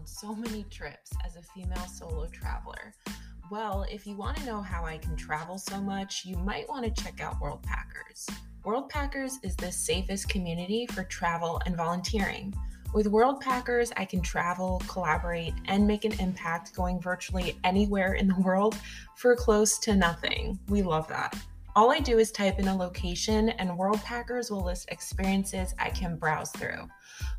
[0.00, 2.94] on so many trips as a female solo traveler.
[3.50, 6.84] Well, if you want to know how I can travel so much, you might want
[6.84, 8.30] to check out Worldpackers.
[8.64, 12.54] Worldpackers is the safest community for travel and volunteering.
[12.94, 18.40] With Worldpackers, I can travel, collaborate, and make an impact going virtually anywhere in the
[18.40, 18.76] world
[19.16, 20.58] for close to nothing.
[20.68, 21.36] We love that.
[21.76, 26.16] All I do is type in a location, and Worldpackers will list experiences I can
[26.16, 26.88] browse through.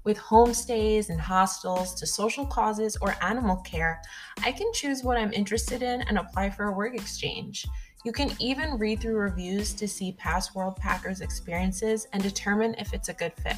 [0.05, 4.01] With homestays and hostels to social causes or animal care,
[4.43, 7.67] I can choose what I'm interested in and apply for a work exchange.
[8.05, 13.09] You can even read through reviews to see past Worldpackers experiences and determine if it's
[13.09, 13.57] a good fit.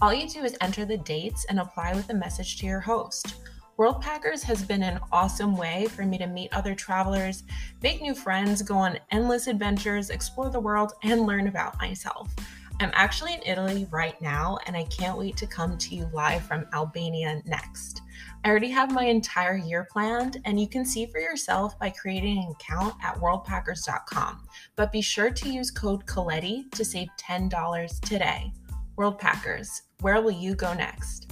[0.00, 3.34] All you do is enter the dates and apply with a message to your host.
[3.78, 7.42] Worldpackers has been an awesome way for me to meet other travelers,
[7.82, 12.32] make new friends, go on endless adventures, explore the world, and learn about myself.
[12.80, 16.42] I'm actually in Italy right now, and I can't wait to come to you live
[16.42, 18.02] from Albania next.
[18.44, 22.38] I already have my entire year planned, and you can see for yourself by creating
[22.38, 24.46] an account at worldpackers.com.
[24.76, 28.52] But be sure to use code Colletti to save $10 today.
[28.96, 31.23] Worldpackers, where will you go next?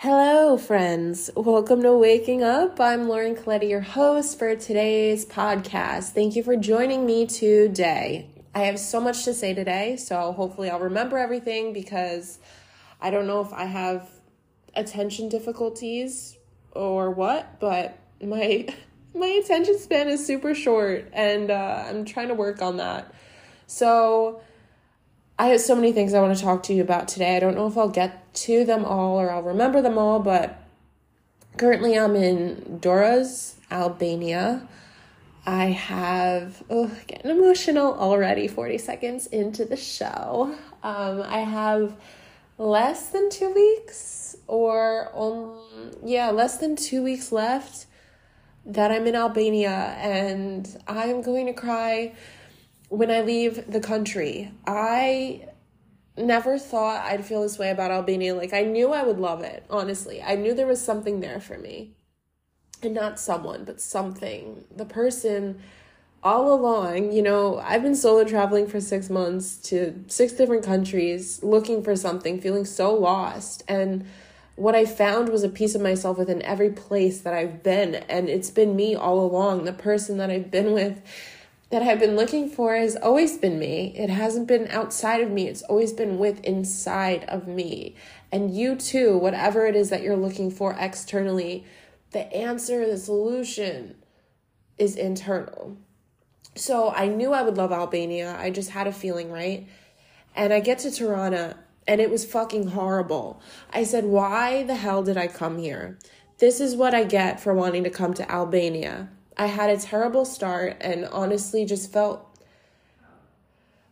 [0.00, 1.30] Hello, friends.
[1.34, 2.78] Welcome to Waking Up.
[2.78, 6.10] I'm Lauren Colletti, your host for today's podcast.
[6.10, 8.28] Thank you for joining me today.
[8.54, 12.38] I have so much to say today, so hopefully I'll remember everything because
[13.00, 14.06] I don't know if I have
[14.74, 16.36] attention difficulties
[16.72, 18.68] or what, but my
[19.14, 23.14] my attention span is super short and uh, I'm trying to work on that.
[23.66, 24.42] So
[25.38, 27.36] I have so many things I want to talk to you about today.
[27.36, 30.62] I don't know if I'll get to them all or I'll remember them all, but
[31.58, 34.66] currently I'm in Durrës, Albania.
[35.44, 40.56] I have oh getting emotional already 40 seconds into the show.
[40.82, 41.94] Um, I have
[42.56, 47.84] less than two weeks or um, yeah, less than two weeks left
[48.64, 52.14] that I'm in Albania and I'm going to cry
[52.88, 55.48] when I leave the country, I
[56.16, 58.34] never thought I'd feel this way about Albania.
[58.34, 60.22] Like, I knew I would love it, honestly.
[60.22, 61.94] I knew there was something there for me.
[62.82, 64.64] And not someone, but something.
[64.74, 65.60] The person
[66.22, 71.42] all along, you know, I've been solo traveling for six months to six different countries,
[71.42, 73.62] looking for something, feeling so lost.
[73.68, 74.06] And
[74.56, 77.94] what I found was a piece of myself within every place that I've been.
[77.94, 81.00] And it's been me all along, the person that I've been with
[81.70, 83.92] that I've been looking for has always been me.
[83.96, 87.96] It hasn't been outside of me, it's always been with inside of me.
[88.30, 91.64] And you too, whatever it is that you're looking for externally,
[92.12, 93.96] the answer, the solution
[94.78, 95.76] is internal.
[96.54, 98.36] So I knew I would love Albania.
[98.38, 99.66] I just had a feeling, right?
[100.34, 103.40] And I get to Tirana and it was fucking horrible.
[103.70, 105.98] I said, Why the hell did I come here?
[106.38, 109.08] This is what I get for wanting to come to Albania.
[109.36, 112.26] I had a terrible start and honestly just felt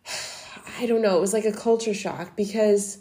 [0.79, 2.99] I don't know, it was like a culture shock because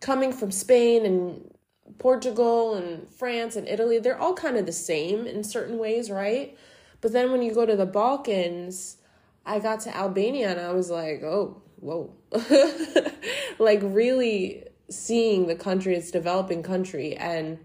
[0.00, 1.50] coming from Spain and
[1.98, 6.56] Portugal and France and Italy, they're all kind of the same in certain ways, right?
[7.00, 8.96] But then when you go to the Balkans,
[9.44, 12.14] I got to Albania and I was like, oh, whoa.
[13.58, 17.58] like really seeing the country, it's developing country and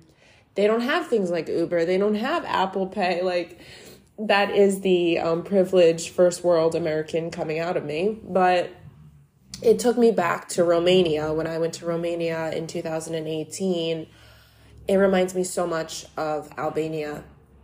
[0.56, 3.60] they don't have things like Uber, they don't have Apple Pay, like
[4.18, 8.18] that is the um, privileged first world American coming out of me.
[8.24, 8.72] But
[9.62, 14.08] it took me back to Romania when I went to Romania in 2018.
[14.88, 17.24] It reminds me so much of Albania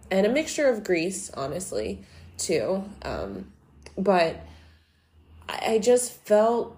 [0.09, 2.03] and a mixture of Greece, honestly,
[2.37, 2.83] too.
[3.03, 3.51] Um,
[3.97, 4.45] but
[5.47, 6.77] I just felt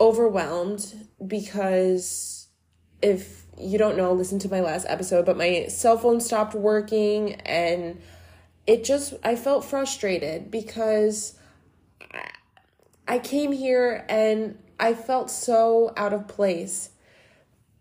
[0.00, 2.48] overwhelmed because
[3.02, 7.34] if you don't know, listen to my last episode, but my cell phone stopped working
[7.42, 8.00] and
[8.66, 11.34] it just I felt frustrated because
[13.06, 16.90] I came here and I felt so out of place.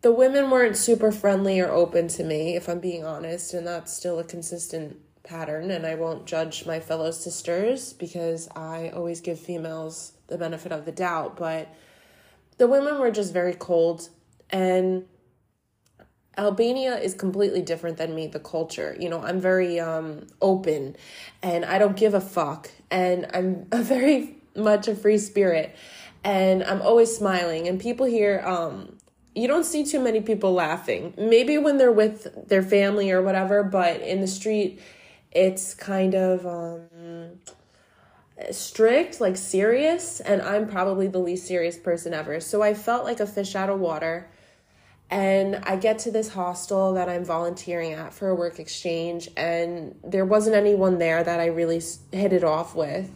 [0.02, 3.94] The women weren't super friendly or open to me, if I'm being honest, and that's
[3.94, 5.70] still a consistent pattern.
[5.70, 10.86] And I won't judge my fellow sisters because I always give females the benefit of
[10.86, 11.38] the doubt.
[11.38, 11.74] But
[12.58, 14.10] the women were just very cold
[14.50, 15.06] and
[16.38, 18.96] Albania is completely different than me, the culture.
[19.00, 20.96] You know, I'm very um open
[21.42, 25.76] and I don't give a fuck and I'm a very much a free spirit
[26.24, 28.98] and I'm always smiling and people here um
[29.34, 31.14] you don't see too many people laughing.
[31.18, 34.82] Maybe when they're with their family or whatever, but in the street
[35.32, 37.40] it's kind of um
[38.52, 42.40] strict, like serious, and I'm probably the least serious person ever.
[42.40, 44.30] So I felt like a fish out of water
[45.12, 49.94] And I get to this hostel that I'm volunteering at for a work exchange, and
[50.06, 51.82] there wasn't anyone there that I really
[52.14, 53.12] hit it off with,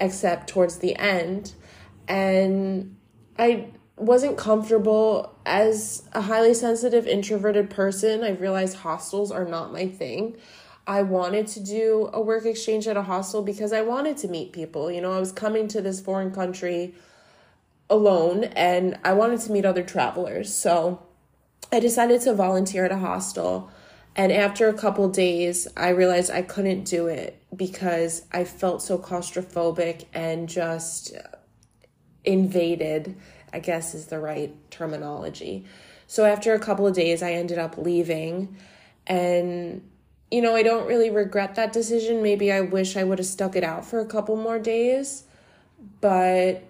[0.00, 1.54] except towards the end.
[2.06, 2.96] And
[3.36, 8.22] I wasn't comfortable as a highly sensitive, introverted person.
[8.22, 10.36] I realized hostels are not my thing.
[10.86, 14.52] I wanted to do a work exchange at a hostel because I wanted to meet
[14.52, 14.90] people.
[14.90, 16.94] You know, I was coming to this foreign country
[17.88, 20.52] alone and I wanted to meet other travelers.
[20.52, 21.02] So
[21.72, 23.70] I decided to volunteer at a hostel.
[24.14, 28.98] And after a couple days, I realized I couldn't do it because I felt so
[28.98, 31.14] claustrophobic and just
[32.24, 33.16] invaded,
[33.54, 35.64] I guess is the right terminology.
[36.06, 38.56] So after a couple of days, I ended up leaving
[39.06, 39.88] and
[40.30, 42.22] you know, I don't really regret that decision.
[42.22, 45.24] Maybe I wish I would have stuck it out for a couple more days,
[46.00, 46.62] but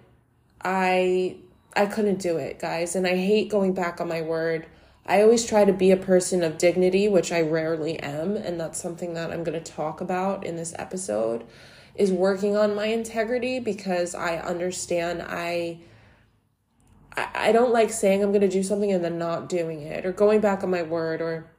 [0.61, 1.37] I
[1.73, 4.65] I couldn't do it, guys, and I hate going back on my word.
[5.05, 8.81] I always try to be a person of dignity, which I rarely am, and that's
[8.81, 11.43] something that I'm going to talk about in this episode
[11.95, 15.79] is working on my integrity because I understand I
[17.15, 20.11] I don't like saying I'm going to do something and then not doing it or
[20.11, 21.51] going back on my word or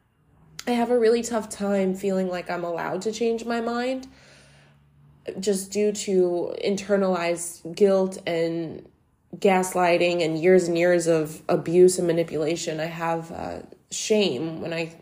[0.66, 4.08] I have a really tough time feeling like I'm allowed to change my mind
[5.38, 8.88] just due to internalized guilt and
[9.34, 12.80] gaslighting and years and years of abuse and manipulation.
[12.80, 13.58] I have uh,
[13.90, 14.94] shame when I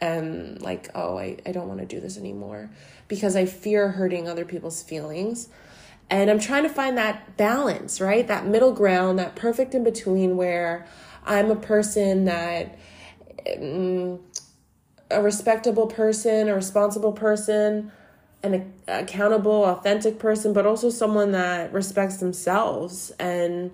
[0.00, 2.70] am like, oh, I, I don't want to do this anymore
[3.08, 5.48] because I fear hurting other people's feelings.
[6.08, 8.26] And I'm trying to find that balance, right?
[8.26, 10.86] That middle ground, that perfect in between where
[11.24, 12.78] I'm a person that.
[13.60, 14.20] Um,
[15.10, 17.92] a respectable person, a responsible person,
[18.46, 23.70] an accountable, authentic person, but also someone that respects themselves and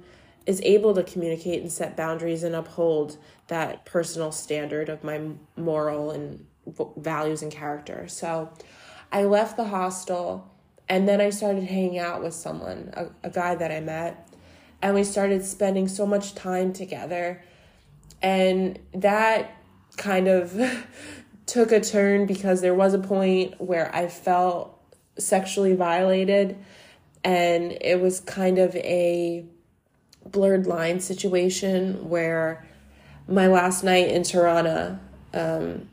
[0.47, 3.17] is able to communicate and set boundaries and uphold
[3.49, 5.21] that personal standard of my
[5.57, 6.45] moral and
[6.97, 8.09] values and character.
[8.09, 8.51] So
[9.11, 10.51] I left the hostel
[10.89, 14.29] and then I started hanging out with someone, a, a guy that I met,
[14.81, 17.43] and we started spending so much time together.
[18.21, 19.57] And that
[19.97, 20.53] kind of
[21.47, 24.79] took a turn because there was a point where I felt
[25.19, 26.57] sexually violated
[27.25, 29.45] and it was kind of a
[30.27, 32.67] blurred line situation where
[33.29, 35.01] my last night in Tirana,
[35.35, 35.89] um,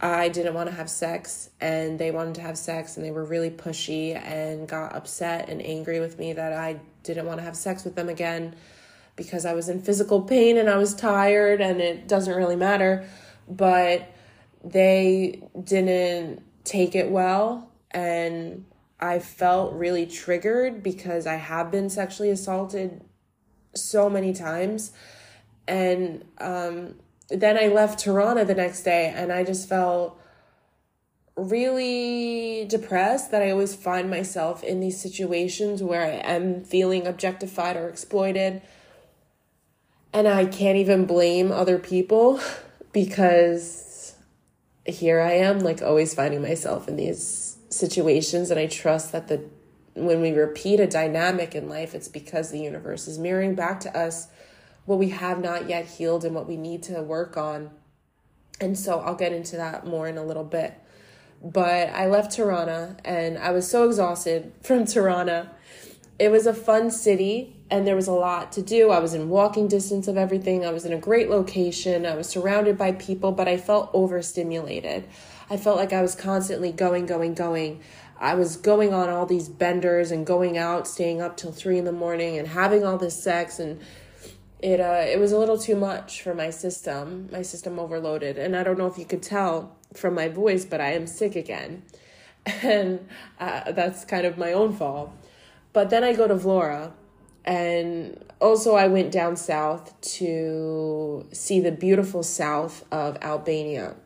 [0.00, 3.24] I didn't want to have sex and they wanted to have sex and they were
[3.24, 7.56] really pushy and got upset and angry with me that I didn't want to have
[7.56, 8.56] sex with them again
[9.14, 13.06] because I was in physical pain and I was tired and it doesn't really matter.
[13.48, 14.10] But
[14.64, 18.64] they didn't take it well and
[19.02, 23.02] I felt really triggered because I have been sexually assaulted
[23.74, 24.92] so many times.
[25.66, 26.94] And um,
[27.28, 30.20] then I left Tirana the next day and I just felt
[31.34, 37.76] really depressed that I always find myself in these situations where I am feeling objectified
[37.76, 38.62] or exploited.
[40.12, 42.40] And I can't even blame other people
[42.92, 43.91] because
[44.84, 48.50] here I am, like always finding myself in these situations.
[48.50, 49.44] And I trust that the
[49.94, 53.96] when we repeat a dynamic in life, it's because the universe is mirroring back to
[53.96, 54.28] us
[54.86, 57.70] what we have not yet healed and what we need to work on.
[58.60, 60.74] And so I'll get into that more in a little bit.
[61.42, 65.52] But I left Tirana and I was so exhausted from Tirana.
[66.18, 68.90] It was a fun city and there was a lot to do.
[68.90, 70.62] I was in walking distance of everything.
[70.62, 72.04] I was in a great location.
[72.04, 75.08] I was surrounded by people, but I felt overstimulated.
[75.48, 77.80] I felt like I was constantly going, going, going.
[78.20, 81.86] I was going on all these benders and going out, staying up till three in
[81.86, 83.80] the morning and having all this sex and
[84.60, 87.30] it uh it was a little too much for my system.
[87.32, 88.36] My system overloaded.
[88.36, 91.34] And I don't know if you could tell from my voice, but I am sick
[91.36, 91.84] again.
[92.62, 93.08] And
[93.40, 95.10] uh, that's kind of my own fault.
[95.72, 96.92] But then I go to Vlora
[97.44, 103.96] and also, I went down south to see the beautiful south of Albania.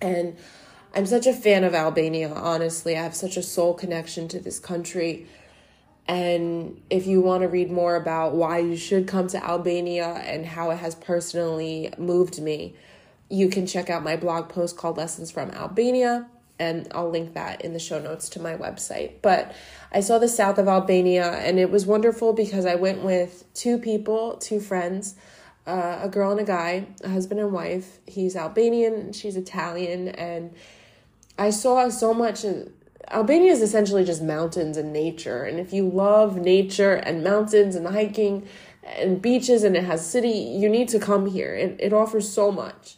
[0.00, 0.36] And
[0.94, 2.96] I'm such a fan of Albania, honestly.
[2.96, 5.26] I have such a soul connection to this country.
[6.06, 10.44] And if you want to read more about why you should come to Albania and
[10.44, 12.74] how it has personally moved me,
[13.28, 16.28] you can check out my blog post called Lessons from Albania
[16.60, 19.14] and I'll link that in the show notes to my website.
[19.22, 19.54] But
[19.90, 23.78] I saw the south of Albania and it was wonderful because I went with two
[23.78, 25.16] people, two friends,
[25.66, 27.98] uh, a girl and a guy, a husband and wife.
[28.06, 30.54] He's Albanian, she's Italian, and
[31.38, 32.44] I saw so much.
[33.10, 35.44] Albania is essentially just mountains and nature.
[35.44, 38.46] And if you love nature and mountains and hiking,
[38.82, 40.28] and beaches and it has city.
[40.30, 41.54] You need to come here.
[41.54, 42.96] It, it offers so much.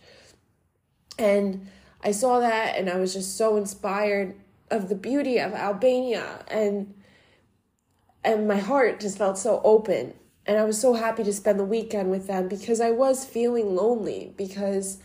[1.19, 1.69] And
[2.03, 4.35] I saw that and I was just so inspired
[4.71, 6.95] of the beauty of Albania and
[8.25, 10.15] and my heart just felt so open
[10.47, 13.75] and I was so happy to spend the weekend with them because I was feeling
[13.77, 14.99] lonely because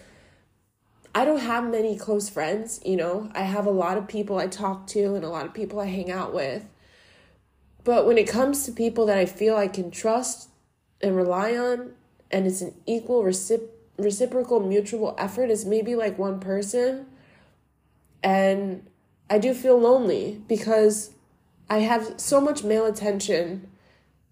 [1.14, 3.32] I don't have many close friends, you know.
[3.34, 5.86] I have a lot of people I talk to and a lot of people I
[5.86, 6.64] hang out with.
[7.84, 10.50] But when it comes to people that I feel I can trust
[11.02, 11.94] and rely on,
[12.30, 17.08] and it's an equal recip- reciprocal mutual effort, is maybe like one person.
[18.24, 18.88] And
[19.30, 21.12] I do feel lonely because
[21.70, 23.70] I have so much male attention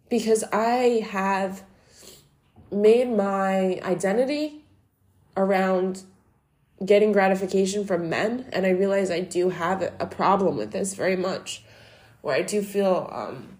[0.09, 1.63] because I have
[2.71, 4.63] made my identity
[5.37, 6.03] around
[6.83, 11.15] getting gratification from men and i realize i do have a problem with this very
[11.15, 11.63] much
[12.21, 13.57] where i do feel um,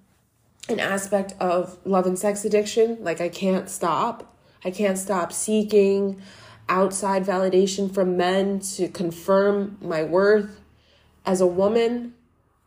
[0.68, 4.35] an aspect of love and sex addiction like i can't stop
[4.66, 6.22] i can't stop seeking
[6.68, 10.60] outside validation from men to confirm my worth
[11.26, 12.14] as a woman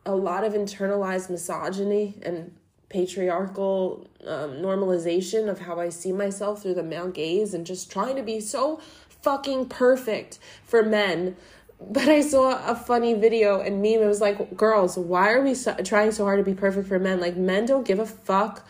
[0.06, 2.52] a lot of internalized misogyny and
[2.88, 8.16] patriarchal um, normalization of how I see myself through the male gaze and just trying
[8.16, 8.80] to be so
[9.22, 11.36] fucking perfect for men.
[11.80, 14.02] But I saw a funny video and meme.
[14.02, 16.98] It was like, girls, why are we so- trying so hard to be perfect for
[16.98, 17.20] men?
[17.20, 18.66] Like, men don't give a fuck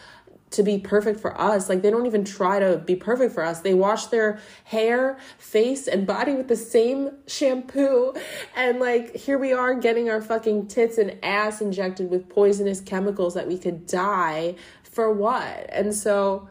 [0.50, 1.68] to be perfect for us.
[1.68, 3.60] Like they don't even try to be perfect for us.
[3.60, 8.14] They wash their hair, face, and body with the same shampoo.
[8.56, 13.34] And like here we are getting our fucking tits and ass injected with poisonous chemicals
[13.34, 15.68] that we could die for what?
[15.70, 16.48] And so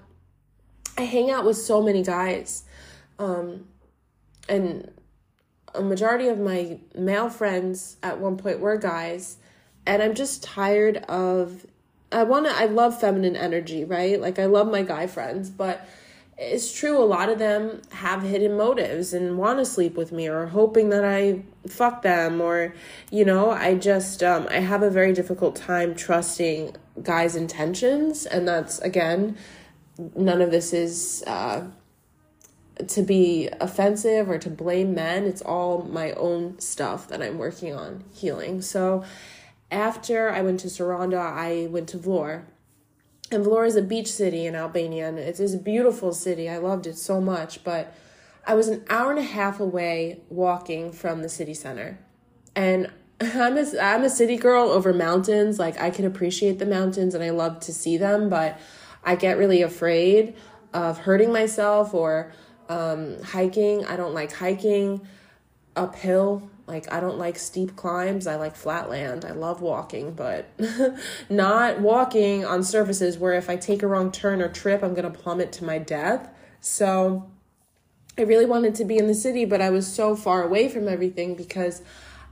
[0.97, 2.63] I hang out with so many guys.
[3.19, 3.67] Um
[4.47, 4.91] and
[5.75, 9.37] a majority of my male friends at one point were guys
[9.85, 11.65] and I'm just tired of
[12.11, 14.19] I want to I love feminine energy, right?
[14.19, 15.87] Like I love my guy friends, but
[16.37, 20.27] it's true a lot of them have hidden motives and want to sleep with me
[20.29, 22.73] or hoping that I fuck them or
[23.11, 28.47] you know, I just um I have a very difficult time trusting guys' intentions and
[28.47, 29.37] that's again
[30.15, 31.67] none of this is uh
[32.87, 35.25] to be offensive or to blame men.
[35.25, 38.61] It's all my own stuff that I'm working on healing.
[38.61, 39.03] So
[39.71, 42.45] after I went to Saranda, I went to Vlor.
[43.31, 46.49] And Vlor is a beach city in Albania, and it is a beautiful city.
[46.49, 47.93] I loved it so much, but
[48.45, 51.99] I was an hour and a half away walking from the city center.
[52.55, 52.89] And
[53.21, 55.59] I'm a, I'm a city girl over mountains.
[55.59, 58.57] Like, I can appreciate the mountains and I love to see them, but
[59.03, 60.35] I get really afraid
[60.73, 62.31] of hurting myself or
[62.69, 63.85] um, hiking.
[63.85, 65.05] I don't like hiking
[65.75, 68.27] uphill like I don't like steep climbs.
[68.27, 69.23] I like flat land.
[69.23, 70.49] I love walking, but
[71.29, 75.11] not walking on surfaces where if I take a wrong turn or trip, I'm going
[75.11, 76.29] to plummet to my death.
[76.59, 77.31] So
[78.17, 80.89] I really wanted to be in the city, but I was so far away from
[80.89, 81.81] everything because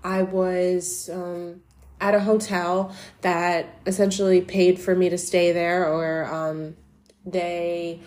[0.03, 1.61] I was um,
[2.01, 6.75] at a hotel that essentially paid for me to stay there, or um,
[7.25, 8.01] they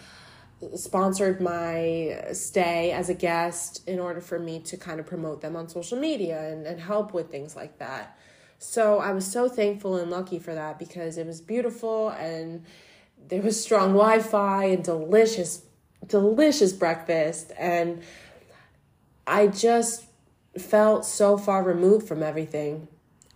[0.74, 5.54] sponsored my stay as a guest in order for me to kind of promote them
[5.56, 8.18] on social media and, and help with things like that.
[8.58, 12.64] So I was so thankful and lucky for that because it was beautiful and
[13.28, 15.62] there was strong Wi Fi and delicious,
[16.06, 17.52] delicious breakfast.
[17.56, 18.02] And
[19.26, 20.06] I just
[20.58, 22.88] felt so far removed from everything.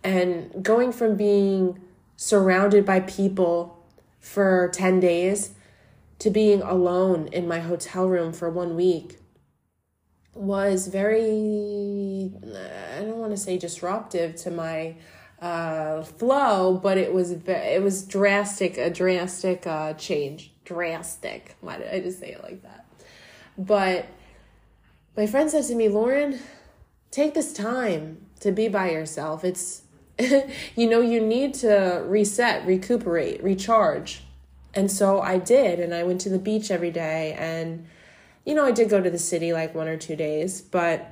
[0.03, 1.79] And going from being
[2.17, 3.81] surrounded by people
[4.19, 5.51] for 10 days
[6.23, 9.19] to being alone in my hotel room for one week
[10.33, 12.31] was very
[12.95, 14.95] i don't want to say disruptive to my
[15.41, 20.53] uh, flow but it was it was drastic a drastic uh, change.
[20.63, 21.57] Drastic.
[21.59, 22.85] Why did i just say it like that?
[23.57, 24.05] But
[25.17, 26.39] my friend said to me lauren
[27.11, 29.43] take this time to be by yourself.
[29.43, 29.81] It's
[30.77, 34.23] you know you need to reset recuperate recharge
[34.73, 37.35] and so I did, and I went to the beach every day.
[37.37, 37.85] And,
[38.45, 41.11] you know, I did go to the city like one or two days, but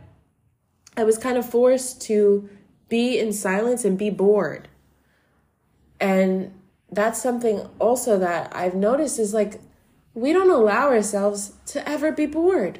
[0.97, 2.49] I was kind of forced to
[2.89, 4.67] be in silence and be bored.
[5.99, 6.53] And
[6.91, 9.61] that's something also that I've noticed is like,
[10.13, 12.79] we don't allow ourselves to ever be bored.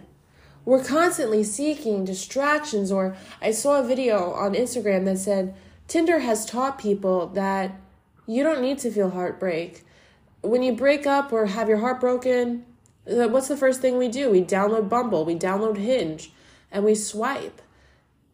[0.66, 2.92] We're constantly seeking distractions.
[2.92, 5.56] Or I saw a video on Instagram that said
[5.88, 7.80] Tinder has taught people that
[8.28, 9.84] you don't need to feel heartbreak
[10.42, 12.66] when you break up or have your heart broken,
[13.08, 14.30] uh, what's the first thing we do?
[14.30, 16.32] We download Bumble, we download Hinge,
[16.72, 17.62] and we swipe.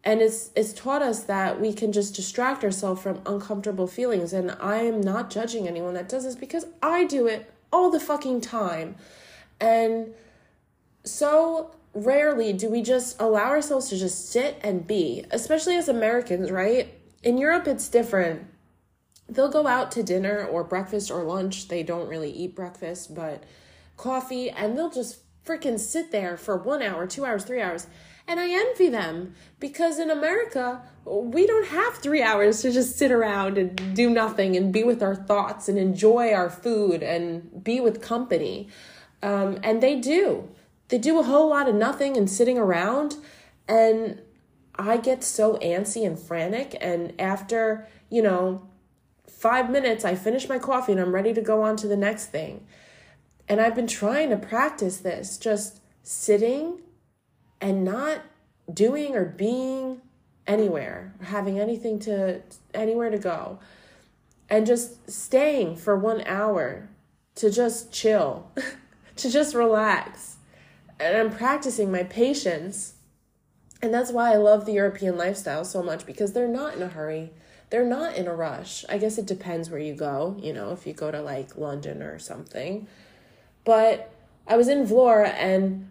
[0.04, 4.32] And it's it's taught us that we can just distract ourselves from uncomfortable feelings.
[4.32, 8.00] And I am not judging anyone that does this because I do it all the
[8.00, 8.96] fucking time.
[9.60, 10.14] And
[11.04, 16.50] so rarely do we just allow ourselves to just sit and be, especially as Americans,
[16.50, 16.94] right?
[17.22, 18.46] In Europe, it's different.
[19.28, 21.68] They'll go out to dinner or breakfast or lunch.
[21.68, 23.44] They don't really eat breakfast, but
[23.96, 27.86] coffee, and they'll just freaking sit there for one hour, two hours, three hours.
[28.26, 33.10] And I envy them because in America, we don't have three hours to just sit
[33.10, 37.80] around and do nothing and be with our thoughts and enjoy our food and be
[37.80, 38.68] with company.
[39.22, 40.50] Um, and they do.
[40.88, 43.16] They do a whole lot of nothing and sitting around.
[43.66, 44.20] And
[44.78, 46.76] I get so antsy and frantic.
[46.82, 48.68] And after, you know,
[49.28, 52.26] five minutes, I finish my coffee and I'm ready to go on to the next
[52.26, 52.66] thing.
[53.48, 56.80] And I've been trying to practice this, just sitting
[57.60, 58.22] and not
[58.72, 60.00] doing or being
[60.46, 62.42] anywhere, having anything to
[62.74, 63.58] anywhere to go,
[64.48, 66.88] and just staying for one hour
[67.36, 68.50] to just chill,
[69.16, 70.36] to just relax.
[70.98, 72.94] And I'm practicing my patience.
[73.80, 76.88] And that's why I love the European lifestyle so much because they're not in a
[76.88, 77.30] hurry.
[77.70, 78.84] They're not in a rush.
[78.88, 82.02] I guess it depends where you go, you know, if you go to like London
[82.02, 82.86] or something.
[83.64, 84.10] But
[84.46, 85.88] I was in Vlora and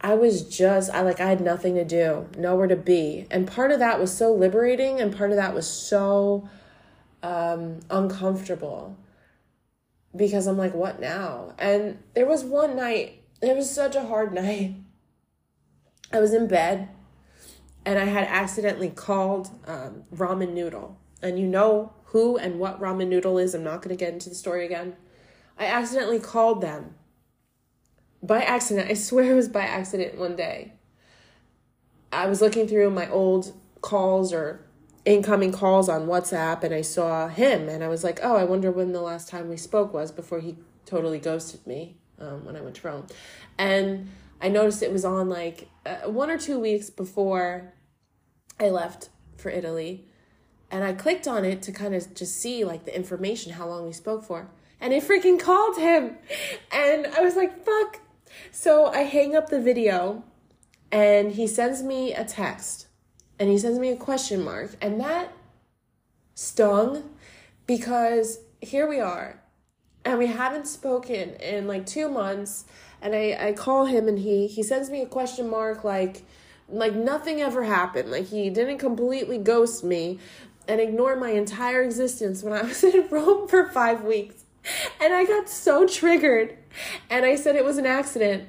[0.00, 3.26] I was just I like I had nothing to do, nowhere to be.
[3.30, 6.48] And part of that was so liberating and part of that was so
[7.22, 8.96] um uncomfortable.
[10.14, 11.54] Because I'm like, what now?
[11.58, 14.74] And there was one night, it was such a hard night.
[16.12, 16.88] I was in bed
[17.84, 20.98] and I had accidentally called um, ramen noodle.
[21.22, 23.54] And you know who and what ramen noodle is.
[23.54, 24.96] I'm not going to get into the story again.
[25.58, 26.94] I accidentally called them
[28.22, 28.90] by accident.
[28.90, 30.74] I swear it was by accident one day.
[32.12, 34.66] I was looking through my old calls or
[35.04, 38.70] incoming calls on WhatsApp and I saw him and I was like, oh, I wonder
[38.70, 42.60] when the last time we spoke was before he totally ghosted me um, when I
[42.60, 43.06] went to Rome.
[43.58, 47.72] And I noticed it was on like uh, one or two weeks before
[48.60, 50.06] I left for Italy.
[50.72, 53.86] And I clicked on it to kind of just see like the information, how long
[53.86, 54.48] we spoke for.
[54.80, 56.16] And it freaking called him.
[56.72, 58.00] And I was like, fuck,
[58.50, 60.24] so I hang up the video
[60.90, 62.86] and he sends me a text
[63.38, 64.70] and he sends me a question mark.
[64.80, 65.32] And that
[66.34, 67.10] stung
[67.66, 69.42] because here we are
[70.04, 72.64] and we haven't spoken in like two months.
[73.00, 76.22] And I, I call him and he, he sends me a question mark like,
[76.68, 78.10] like nothing ever happened.
[78.10, 80.18] Like he didn't completely ghost me
[80.68, 84.44] and ignore my entire existence when I was in Rome for five weeks.
[85.00, 86.56] And I got so triggered
[87.10, 88.48] and I said it was an accident.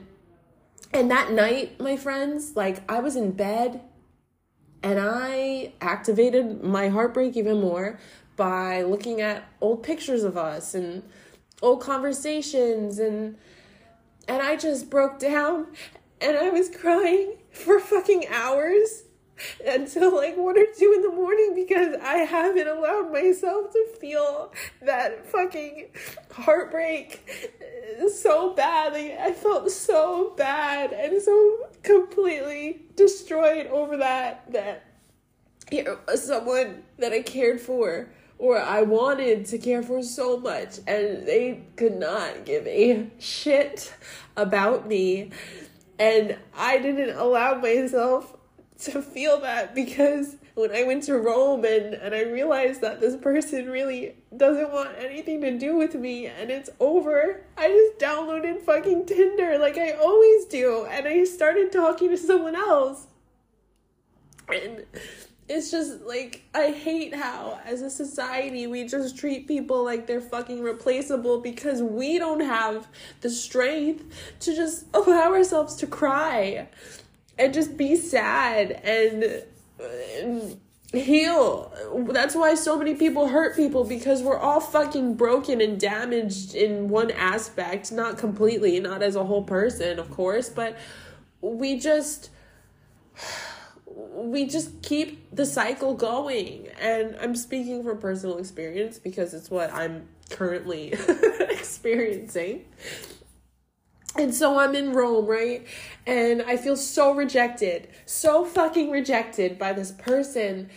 [0.93, 3.81] And that night, my friends, like I was in bed
[4.83, 7.99] and I activated my heartbreak even more
[8.35, 11.03] by looking at old pictures of us and
[11.61, 13.37] old conversations and
[14.27, 15.67] and I just broke down
[16.21, 19.03] and I was crying for fucking hours
[19.65, 24.51] until like one or two in the morning because I haven't allowed myself to feel
[24.81, 25.89] that fucking
[26.31, 27.21] heartbreak
[28.13, 28.93] so bad.
[28.93, 34.85] Like, I felt so bad and so completely destroyed over that that
[35.71, 40.79] you know, someone that I cared for or I wanted to care for so much
[40.87, 43.93] and they could not give a shit
[44.35, 45.31] about me
[45.97, 48.35] and I didn't allow myself
[48.85, 53.15] to feel that because when I went to Rome and, and I realized that this
[53.15, 58.61] person really doesn't want anything to do with me and it's over, I just downloaded
[58.61, 63.07] fucking Tinder like I always do and I started talking to someone else.
[64.53, 64.85] And
[65.49, 70.21] it's just like I hate how as a society we just treat people like they're
[70.21, 72.87] fucking replaceable because we don't have
[73.21, 74.05] the strength
[74.41, 76.69] to just allow ourselves to cry
[77.37, 79.43] and just be sad and,
[80.21, 80.59] and
[80.93, 81.73] heal.
[82.09, 86.87] That's why so many people hurt people because we're all fucking broken and damaged in
[86.89, 90.77] one aspect, not completely, not as a whole person, of course, but
[91.41, 92.29] we just
[93.95, 96.67] we just keep the cycle going.
[96.79, 100.93] And I'm speaking from personal experience because it's what I'm currently
[101.39, 102.65] experiencing.
[104.17, 105.65] And so I'm in Rome, right?
[106.05, 110.69] And I feel so rejected, so fucking rejected by this person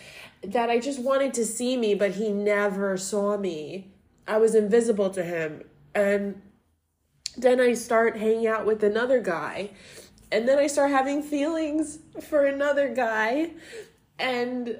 [0.43, 3.91] that I just wanted to see me, but he never saw me.
[4.27, 5.63] I was invisible to him.
[5.93, 6.41] And
[7.35, 9.71] then I start hanging out with another guy.
[10.31, 13.51] And then I start having feelings for another guy.
[14.17, 14.79] And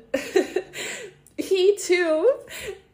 [1.38, 2.34] he too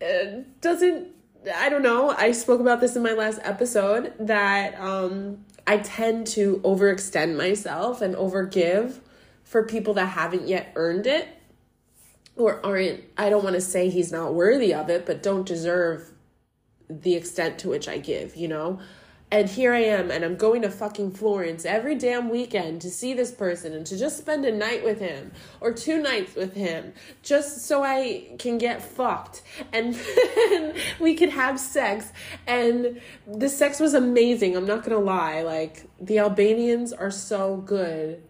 [0.02, 1.08] uh, doesn't
[1.54, 2.12] I don't know.
[2.12, 8.02] I spoke about this in my last episode that um, I tend to overextend myself
[8.02, 9.00] and overgive
[9.44, 11.28] for people that haven't yet earned it
[12.36, 16.12] or aren't, I don't want to say he's not worthy of it, but don't deserve
[16.90, 18.80] the extent to which I give, you know?
[19.34, 23.16] And here I am, and I'm going to fucking Florence every damn weekend to see
[23.16, 26.94] this person and to just spend a night with him or two nights with him
[27.24, 29.42] just so I can get fucked
[29.72, 30.00] and
[31.00, 32.14] we could have sex.
[32.46, 35.42] And the sex was amazing, I'm not gonna lie.
[35.42, 38.22] Like, the Albanians are so good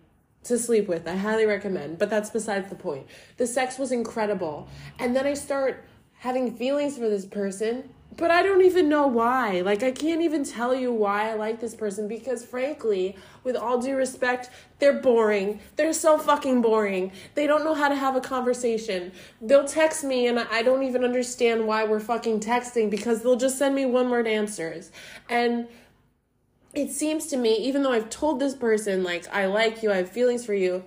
[0.46, 1.06] to sleep with.
[1.06, 3.08] I highly recommend, but that's besides the point.
[3.36, 4.70] The sex was incredible.
[5.00, 5.84] And then I start
[6.20, 9.62] having feelings for this person but I don't even know why.
[9.62, 13.80] Like, I can't even tell you why I like this person because, frankly, with all
[13.80, 14.50] due respect,
[14.80, 15.60] they're boring.
[15.76, 17.12] They're so fucking boring.
[17.36, 19.12] They don't know how to have a conversation.
[19.42, 23.58] They'll text me and I don't even understand why we're fucking texting because they'll just
[23.58, 24.92] send me one word answers.
[25.30, 25.68] And
[26.74, 29.98] it seems to me, even though I've told this person, like, I like you, I
[29.98, 30.84] have feelings for you,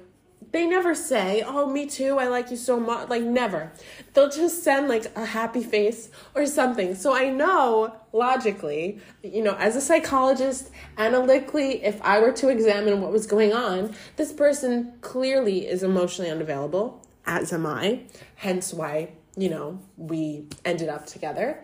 [0.56, 2.18] they never say, "Oh, me too.
[2.18, 3.72] I like you so much." Like never.
[4.14, 6.94] They'll just send like a happy face or something.
[6.94, 13.02] So I know logically, you know, as a psychologist, analytically, if I were to examine
[13.02, 18.04] what was going on, this person clearly is emotionally unavailable, as am I.
[18.36, 21.60] Hence why, you know, we ended up together.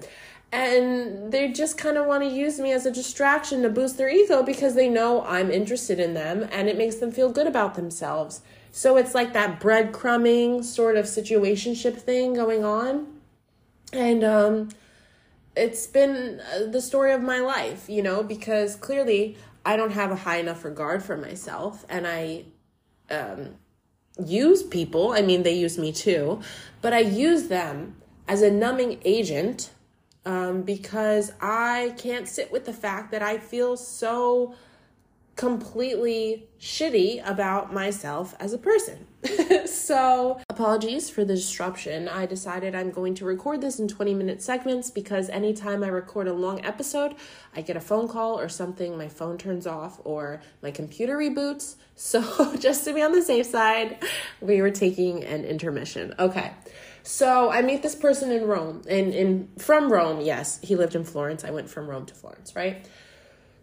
[0.53, 4.11] And they just kind of want to use me as a distraction to boost their
[4.11, 7.75] ego because they know I'm interested in them and it makes them feel good about
[7.75, 8.43] themselves.
[8.73, 13.07] So it's like that breadcrumbing sort of situationship thing going on.
[13.93, 14.71] And um,
[15.55, 20.11] it's been uh, the story of my life, you know, because clearly I don't have
[20.11, 22.47] a high enough regard for myself and I
[23.11, 23.57] um,
[24.25, 25.13] use people.
[25.13, 26.41] I mean, they use me too,
[26.81, 29.71] but I use them as a numbing agent
[30.25, 34.55] um, because I can't sit with the fact that I feel so
[35.37, 39.07] completely shitty about myself as a person.
[39.67, 42.09] so, apologies for the disruption.
[42.09, 46.29] I decided I'm going to record this in 20 minute segments because anytime I record
[46.29, 47.15] a long episode,
[47.55, 51.77] I get a phone call or something, my phone turns off or my computer reboots.
[51.95, 54.03] So, just to be on the safe side,
[54.41, 56.15] we were taking an intermission.
[56.19, 56.51] Okay.
[57.05, 60.21] So I meet this person in Rome, and in, from Rome.
[60.21, 61.45] Yes, he lived in Florence.
[61.45, 62.89] I went from Rome to Florence, right?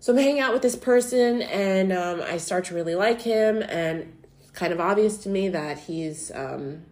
[0.01, 3.61] So I'm hanging out with this person and um, I start to really like him.
[3.61, 6.83] And it's kind of obvious to me that he's, um,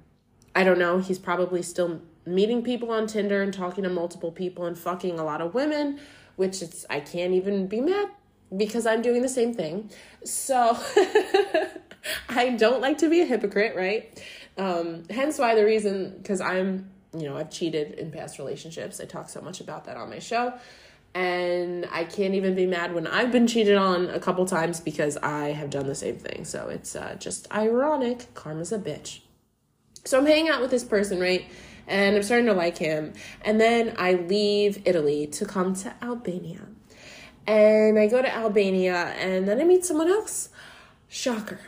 [0.53, 4.65] I don't know, he's probably still meeting people on Tinder and talking to multiple people
[4.65, 6.01] and fucking a lot of women,
[6.35, 8.09] which it's, I can't even be mad
[8.55, 9.89] because I'm doing the same thing.
[10.25, 10.77] So
[12.29, 14.21] I don't like to be a hypocrite, right?
[14.57, 18.99] Um, hence why the reason, because I'm, you know, I've cheated in past relationships.
[18.99, 20.53] I talk so much about that on my show
[21.17, 25.17] and I can't even be mad when I've been cheated on a couple times because
[25.17, 26.45] I have done the same thing.
[26.45, 28.31] So it's uh, just ironic.
[28.35, 29.21] Karma's a bitch.
[30.05, 31.43] So I'm hanging out with this person, right?
[31.87, 33.13] And I'm starting to like him.
[33.41, 36.67] And then I leave Italy to come to Albania.
[37.47, 40.49] And I go to Albania and then I meet someone else.
[41.07, 41.61] Shocker.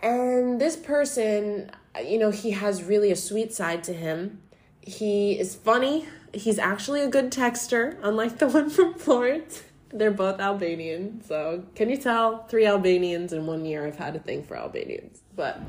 [0.00, 1.70] And this person,
[2.04, 4.42] you know, he has really a sweet side to him.
[4.80, 9.62] He is funny he's actually a good texter, unlike the one from Florence.
[9.92, 11.22] They're both Albanian.
[11.26, 12.44] So, can you tell?
[12.44, 13.86] Three Albanians in one year.
[13.86, 15.20] I've had a thing for Albanians.
[15.34, 15.60] But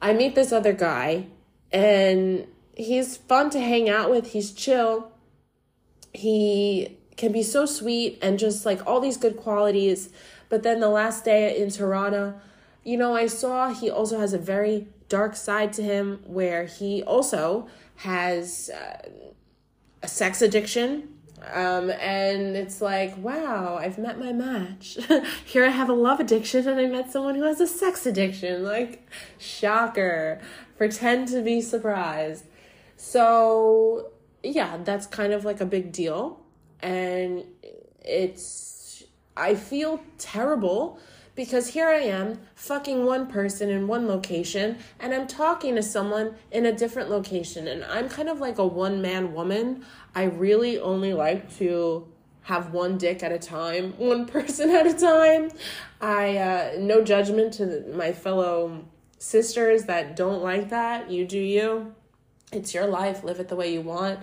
[0.00, 1.26] I meet this other guy,
[1.72, 4.32] and he's fun to hang out with.
[4.32, 5.10] He's chill.
[6.12, 10.10] He can be so sweet and just like all these good qualities.
[10.48, 12.42] But then the last day in Tirana,
[12.84, 17.02] you know, I saw he also has a very dark side to him where he
[17.02, 17.68] also
[18.02, 19.08] has uh,
[20.02, 21.08] a sex addiction.
[21.52, 24.98] Um, and it's like, wow, I've met my match.
[25.44, 28.62] Here I have a love addiction, and I met someone who has a sex addiction.
[28.62, 30.40] Like, shocker.
[30.76, 32.44] Pretend to be surprised.
[32.96, 34.10] So,
[34.42, 36.40] yeah, that's kind of like a big deal.
[36.80, 37.44] And
[38.00, 39.04] it's,
[39.36, 40.98] I feel terrible
[41.34, 46.34] because here I am fucking one person in one location and I'm talking to someone
[46.50, 49.84] in a different location and I'm kind of like a one man woman.
[50.14, 52.06] I really only like to
[52.42, 55.50] have one dick at a time, one person at a time.
[56.00, 58.84] I uh no judgment to my fellow
[59.18, 61.10] sisters that don't like that.
[61.10, 61.94] You do you.
[62.52, 64.20] It's your life, live it the way you want.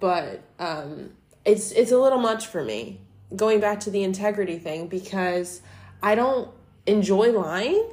[0.00, 1.10] But um
[1.44, 3.00] it's it's a little much for me.
[3.34, 5.62] Going back to the integrity thing because
[6.02, 6.50] I don't
[6.86, 7.90] enjoy lying.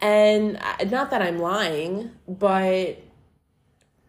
[0.00, 2.98] And not that I'm lying, but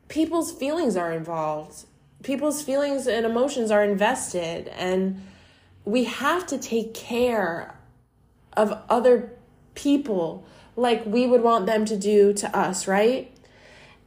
[0.10, 1.86] people's feelings are involved.
[2.24, 5.22] people's feelings and emotions are invested and
[5.86, 7.76] we have to take care
[8.56, 9.32] of other
[9.76, 13.32] people like we would want them to do to us, right?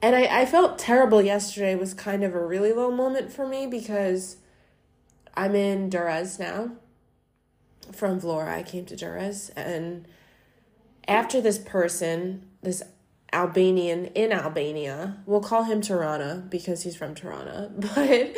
[0.02, 3.66] And I, I felt terrible yesterday was kind of a really low moment for me
[3.66, 4.36] because
[5.34, 6.72] I'm in Durrës now.
[7.92, 9.50] From Vlora, I came to Durrës.
[9.56, 10.06] And
[11.06, 12.82] after this person, this
[13.32, 17.70] Albanian in Albania, we'll call him Tirana because he's from Tirana.
[17.94, 18.36] But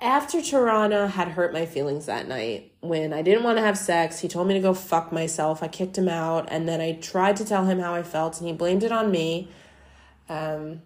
[0.00, 4.20] after Tirana had hurt my feelings that night, when I didn't want to have sex,
[4.20, 5.62] he told me to go fuck myself.
[5.62, 8.46] I kicked him out, and then I tried to tell him how I felt, and
[8.46, 9.48] he blamed it on me.
[10.28, 10.82] Um,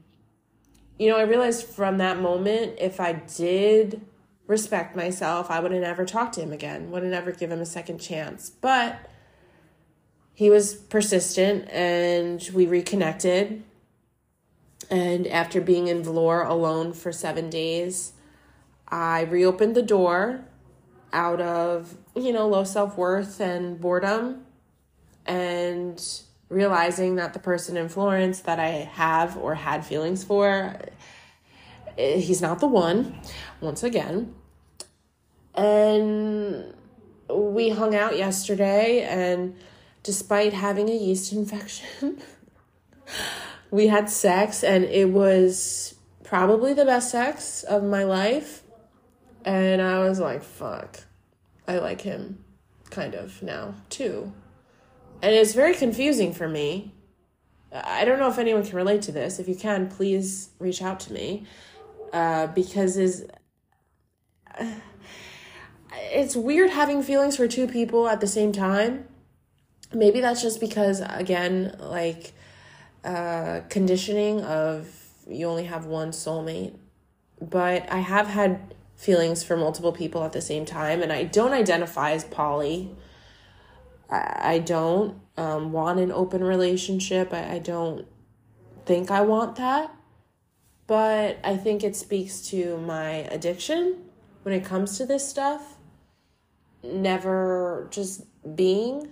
[0.98, 4.02] you know, I realized from that moment, if I did
[4.48, 7.61] respect myself, I would have never talked to him again, would have never give him
[7.61, 8.50] a second chance.
[8.50, 8.98] But
[10.34, 13.62] he was persistent and we reconnected.
[14.90, 18.14] And after being in Vlore alone for seven days,
[18.88, 20.44] I reopened the door
[21.12, 24.46] out of, you know, low self worth and boredom
[25.26, 26.02] and
[26.48, 30.74] realizing that the person in Florence that I have or had feelings for,
[31.98, 33.18] eh, he's not the one,
[33.61, 34.34] once again.
[35.54, 36.74] And
[37.28, 39.56] we hung out yesterday, and
[40.02, 42.18] despite having a yeast infection,
[43.70, 48.62] we had sex, and it was probably the best sex of my life.
[49.44, 51.04] And I was like, fuck,
[51.66, 52.44] I like him
[52.90, 54.32] kind of now, too.
[55.22, 56.94] And it's very confusing for me.
[57.72, 59.38] I don't know if anyone can relate to this.
[59.38, 61.44] If you can, please reach out to me.
[62.12, 63.26] Uh, because is
[66.12, 69.06] it's weird having feelings for two people at the same time.
[69.92, 72.32] Maybe that's just because again, like
[73.04, 74.88] uh conditioning of
[75.28, 76.74] you only have one soulmate.
[77.40, 81.52] But I have had feelings for multiple people at the same time and I don't
[81.52, 82.90] identify as poly.
[84.11, 87.32] I, don't um, want an open relationship.
[87.32, 88.06] I, I don't
[88.87, 89.94] think I want that.
[90.87, 93.98] But I think it speaks to my addiction
[94.42, 95.77] when it comes to this stuff.
[96.82, 98.24] Never just
[98.56, 99.08] being.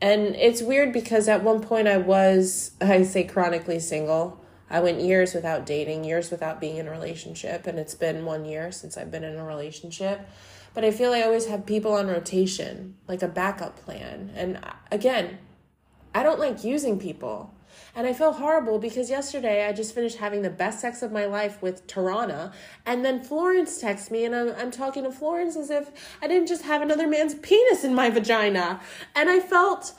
[0.00, 4.40] And it's weird because at one point I was, I say, chronically single.
[4.68, 8.44] I went years without dating, years without being in a relationship, and it's been one
[8.44, 10.26] year since I've been in a relationship
[10.74, 14.32] but I feel I always have people on rotation, like a backup plan.
[14.34, 15.38] And uh, again,
[16.12, 17.53] I don't like using people.
[17.96, 21.26] And I feel horrible because yesterday I just finished having the best sex of my
[21.26, 22.52] life with Tirana.
[22.84, 26.48] And then Florence texts me, and I'm, I'm talking to Florence as if I didn't
[26.48, 28.80] just have another man's penis in my vagina.
[29.14, 29.92] And I felt,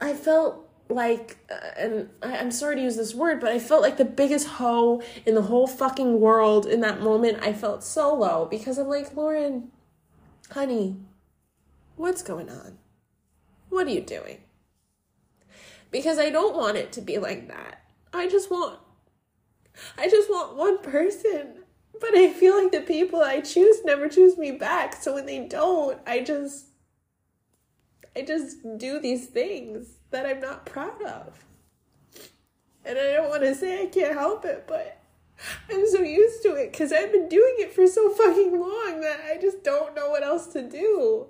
[0.00, 3.82] I felt like, uh, and I, I'm sorry to use this word, but I felt
[3.82, 7.38] like the biggest hoe in the whole fucking world in that moment.
[7.40, 9.70] I felt so low because I'm like, Lauren,
[10.50, 10.96] Honey,
[11.96, 12.78] what's going on?
[13.68, 14.38] What are you doing?
[15.92, 17.82] Because I don't want it to be like that.
[18.12, 18.80] I just want
[19.96, 21.58] I just want one person.
[22.00, 24.94] But I feel like the people I choose never choose me back.
[24.94, 26.66] So when they don't, I just
[28.16, 31.44] I just do these things that I'm not proud of.
[32.84, 34.98] And I don't want to say I can't help it, but
[35.70, 39.20] I'm so used to it because I've been doing it for so fucking long that
[39.30, 41.28] I just don't know what else to do.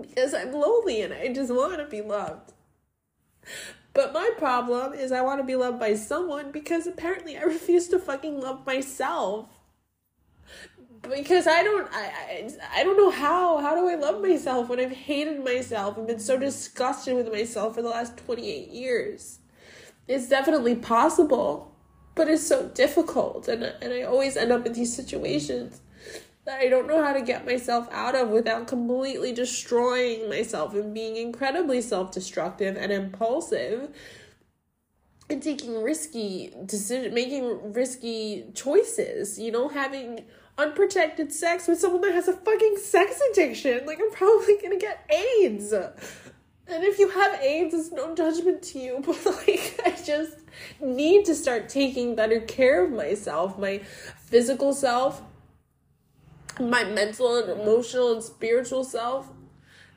[0.00, 2.52] Because I'm lonely and I just want to be loved.
[3.94, 7.88] But my problem is I want to be loved by someone because apparently I refuse
[7.88, 9.48] to fucking love myself.
[11.02, 12.50] Because I don't I, I
[12.80, 13.58] I don't know how.
[13.58, 17.74] How do I love myself when I've hated myself and been so disgusted with myself
[17.74, 19.40] for the last 28 years?
[20.06, 21.72] It's definitely possible
[22.14, 25.80] but it's so difficult and and I always end up in these situations
[26.44, 30.92] that I don't know how to get myself out of without completely destroying myself and
[30.92, 33.90] being incredibly self-destructive and impulsive
[35.30, 40.24] and taking risky decision making risky choices, you know, having
[40.58, 43.86] unprotected sex with someone that has a fucking sex addiction.
[43.86, 45.72] Like I'm probably to get AIDS.
[45.72, 50.36] And if you have AIDS, it's no judgment to you, but like, I just
[50.80, 55.22] need to start taking better care of myself, my physical self,
[56.70, 59.30] my mental and emotional and spiritual self,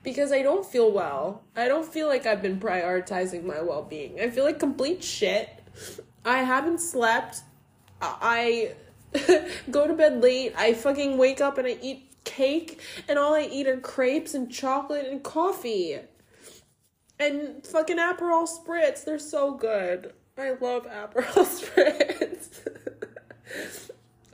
[0.04, 1.44] because I don't feel well.
[1.56, 4.20] I don't feel like I've been prioritizing my well being.
[4.20, 5.50] I feel like complete shit.
[6.24, 7.42] I haven't slept.
[8.02, 8.74] I
[9.72, 10.54] go to bed late.
[10.58, 14.52] I fucking wake up and I eat cake, and all I eat are crepes and
[14.52, 16.00] chocolate and coffee.
[17.18, 20.14] And fucking Aperol Spritz, they're so good.
[20.38, 22.50] I love Aperol Spritz.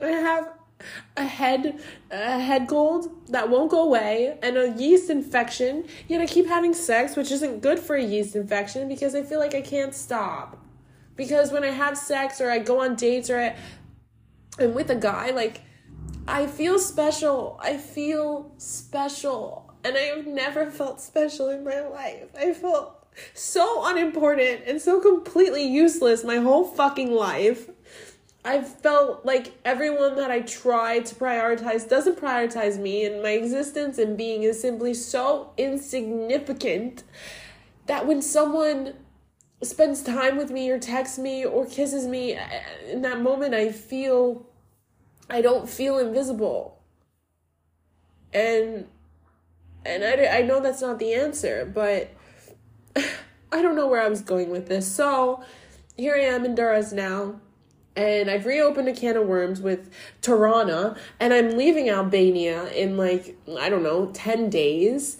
[0.00, 0.50] I have
[1.16, 5.84] a head a head cold that won't go away and a yeast infection.
[6.08, 9.38] Yet i keep having sex which isn't good for a yeast infection because i feel
[9.38, 10.58] like i can't stop.
[11.16, 13.56] Because when i have sex or i go on dates or I,
[14.58, 15.62] i'm with a guy like
[16.26, 17.58] i feel special.
[17.62, 19.74] I feel special.
[19.84, 22.28] And i have never felt special in my life.
[22.38, 23.02] I felt
[23.34, 27.68] so unimportant and so completely useless my whole fucking life
[28.44, 33.98] I've felt like everyone that I try to prioritize doesn't prioritize me, and my existence
[33.98, 37.04] and being is simply so insignificant
[37.86, 38.94] that when someone
[39.62, 42.42] spends time with me or texts me or kisses me, uh,
[42.90, 44.44] in that moment I feel
[45.30, 46.80] I don't feel invisible.
[48.32, 48.88] And
[49.84, 52.10] and I, I know that's not the answer, but
[53.52, 54.92] I don't know where I was going with this.
[54.92, 55.44] So
[55.96, 57.40] here I am in Durrës now
[57.96, 59.90] and I've reopened a can of worms with
[60.22, 65.18] Tirana, and I'm leaving Albania in like, I don't know, 10 days.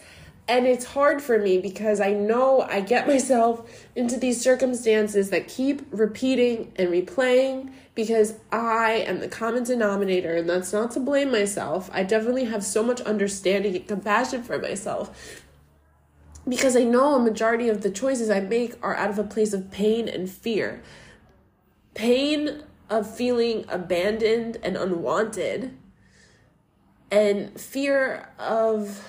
[0.49, 5.49] And it's hard for me because I know I get myself into these circumstances that
[5.49, 11.31] keep repeating and replaying because I am the common denominator, and that's not to blame
[11.31, 11.91] myself.
[11.93, 15.43] I definitely have so much understanding and compassion for myself
[16.49, 19.53] because I know a majority of the choices I make are out of a place
[19.53, 20.83] of pain and fear
[21.95, 25.77] pain of feeling abandoned and unwanted,
[27.11, 29.07] and fear of.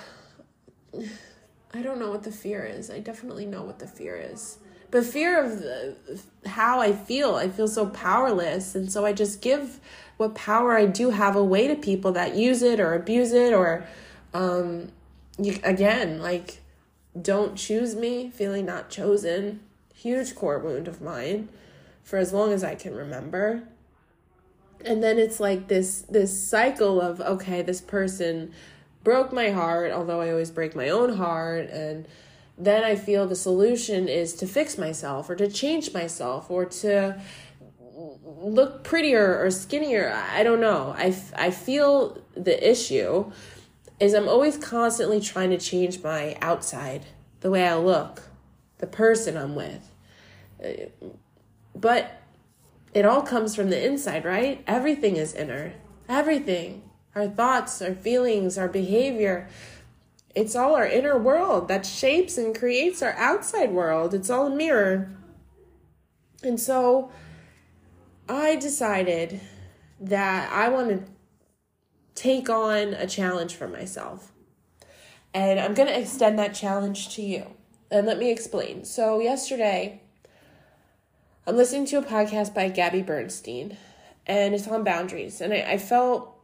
[1.72, 2.90] I don't know what the fear is.
[2.90, 4.58] I definitely know what the fear is.
[4.92, 5.96] But fear of the,
[6.46, 7.34] how I feel.
[7.34, 8.76] I feel so powerless.
[8.76, 9.80] And so I just give
[10.16, 13.84] what power I do have away to people that use it or abuse it or,
[14.32, 14.92] um,
[15.36, 16.60] you, again, like,
[17.20, 19.58] don't choose me, feeling not chosen.
[19.92, 21.48] Huge core wound of mine
[22.04, 23.64] for as long as I can remember.
[24.84, 28.52] And then it's like this this cycle of okay, this person
[29.02, 32.06] broke my heart, although I always break my own heart and
[32.56, 37.20] then I feel the solution is to fix myself or to change myself or to
[38.24, 40.12] look prettier or skinnier.
[40.12, 40.94] I don't know.
[40.96, 43.30] I, I feel the issue
[43.98, 47.06] is I'm always constantly trying to change my outside,
[47.40, 48.22] the way I look,
[48.78, 49.90] the person I'm with.
[51.74, 52.20] But
[52.92, 54.62] it all comes from the inside, right?
[54.66, 55.74] Everything is inner.
[56.08, 56.82] Everything.
[57.14, 59.48] Our thoughts, our feelings, our behavior.
[60.34, 64.14] It's all our inner world that shapes and creates our outside world.
[64.14, 65.10] It's all a mirror.
[66.42, 67.10] And so
[68.28, 69.40] I decided
[70.00, 71.02] that I want to
[72.14, 74.32] take on a challenge for myself.
[75.32, 77.46] And I'm going to extend that challenge to you.
[77.90, 78.84] And let me explain.
[78.84, 80.00] So, yesterday,
[81.46, 83.76] I'm listening to a podcast by Gabby Bernstein,
[84.26, 85.42] and it's on boundaries.
[85.42, 86.34] And I, I felt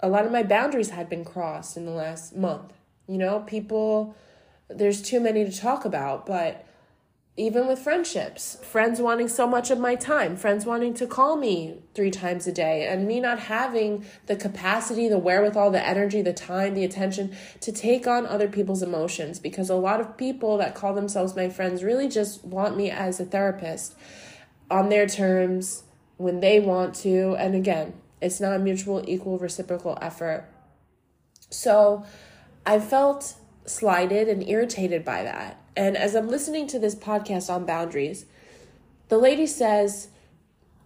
[0.00, 2.72] a lot of my boundaries had been crossed in the last month.
[3.06, 4.16] You know, people,
[4.68, 6.66] there's too many to talk about, but
[7.40, 11.78] even with friendships, friends wanting so much of my time, friends wanting to call me
[11.94, 16.34] three times a day, and me not having the capacity, the wherewithal, the energy, the
[16.34, 19.38] time, the attention to take on other people's emotions.
[19.38, 23.18] Because a lot of people that call themselves my friends really just want me as
[23.18, 23.96] a therapist
[24.70, 25.84] on their terms
[26.18, 27.36] when they want to.
[27.38, 30.44] And again, it's not a mutual, equal, reciprocal effort.
[31.48, 32.04] So
[32.66, 35.59] I felt slighted and irritated by that.
[35.76, 38.26] And as I'm listening to this podcast on boundaries,
[39.08, 40.08] the lady says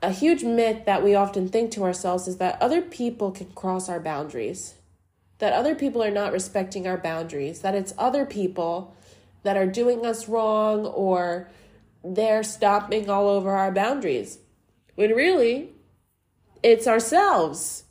[0.02, 3.88] a huge myth that we often think to ourselves is that other people can cross
[3.88, 4.74] our boundaries,
[5.38, 8.94] that other people are not respecting our boundaries, that it's other people
[9.42, 11.48] that are doing us wrong or
[12.02, 14.38] they're stopping all over our boundaries.
[14.94, 15.70] When really,
[16.62, 17.84] it's ourselves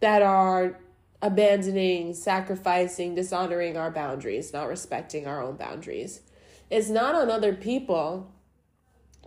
[0.00, 0.78] that are
[1.20, 6.20] abandoning, sacrificing, dishonoring our boundaries, not respecting our own boundaries.
[6.70, 8.32] It's not on other people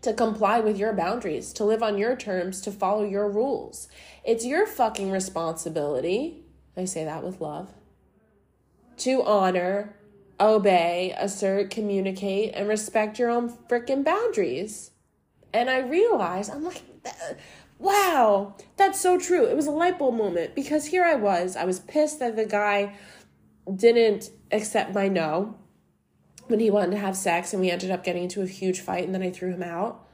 [0.01, 3.87] to comply with your boundaries, to live on your terms, to follow your rules.
[4.23, 6.43] It's your fucking responsibility.
[6.75, 7.73] I say that with love.
[8.97, 9.95] To honor,
[10.39, 14.91] obey, assert, communicate, and respect your own freaking boundaries.
[15.53, 16.81] And I realize, I'm like,
[17.81, 19.45] wow, that's so true.
[19.45, 21.55] It was a light bulb moment because here I was.
[21.55, 22.95] I was pissed that the guy
[23.75, 25.57] didn't accept my no
[26.47, 29.05] when he wanted to have sex and we ended up getting into a huge fight
[29.05, 30.07] and then I threw him out.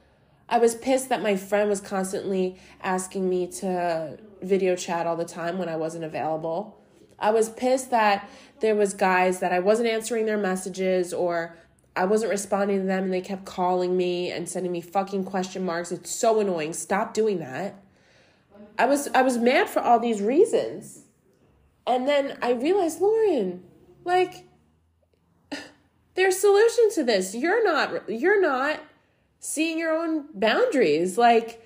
[0.48, 5.24] I was pissed that my friend was constantly asking me to video chat all the
[5.26, 6.80] time when I wasn't available.
[7.18, 11.56] I was pissed that there was guys that I wasn't answering their messages or
[11.96, 15.64] I wasn't responding to them and they kept calling me and sending me fucking question
[15.64, 15.90] marks.
[15.90, 16.72] It's so annoying.
[16.72, 17.82] Stop doing that.
[18.78, 21.04] I was I was mad for all these reasons.
[21.86, 23.64] And then I realized, Lauren,
[24.04, 24.46] like
[26.14, 27.34] there's solution to this.
[27.34, 28.80] You're not you're not
[29.40, 31.18] seeing your own boundaries.
[31.18, 31.62] Like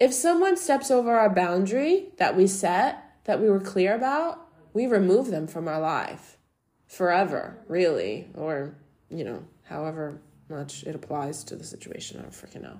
[0.00, 4.86] if someone steps over our boundary that we set, that we were clear about, we
[4.86, 6.38] remove them from our life
[6.86, 8.74] forever, really, or,
[9.10, 12.18] you know, however much it applies to the situation.
[12.18, 12.78] I don't freaking know.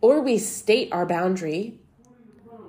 [0.00, 1.78] Or we state our boundary,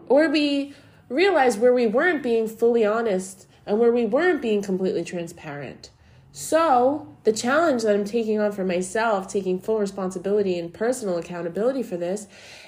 [0.07, 0.73] or we
[1.09, 5.89] realize where we weren't being fully honest and where we weren't being completely transparent.
[6.33, 11.83] So, the challenge that I'm taking on for myself, taking full responsibility and personal accountability
[11.83, 12.27] for this,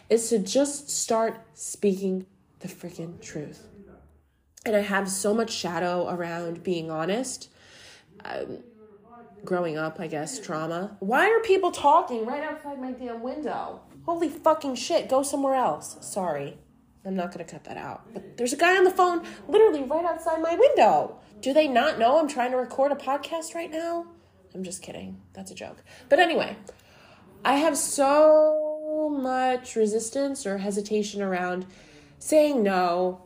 [0.09, 2.25] is to just start speaking
[2.59, 3.67] the freaking truth.
[4.65, 7.49] And I have so much shadow around being honest.
[8.23, 8.59] Um,
[9.45, 10.97] growing up, I guess, trauma.
[10.99, 13.81] Why are people talking right outside my damn window?
[14.05, 15.97] Holy fucking shit, go somewhere else.
[16.01, 16.57] Sorry.
[17.05, 18.13] I'm not gonna cut that out.
[18.13, 21.19] But there's a guy on the phone literally right outside my window.
[21.41, 24.05] Do they not know I'm trying to record a podcast right now?
[24.55, 25.21] I'm just kidding.
[25.33, 25.83] That's a joke.
[26.07, 26.55] But anyway,
[27.43, 31.65] I have so much resistance or hesitation around
[32.19, 33.21] saying no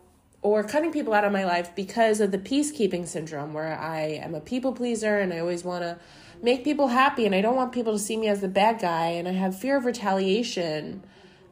[0.47, 4.33] or cutting people out of my life because of the peacekeeping syndrome where I am
[4.33, 5.97] a people pleaser and I always want to
[6.41, 9.07] make people happy and I don't want people to see me as the bad guy
[9.07, 11.03] and I have fear of retaliation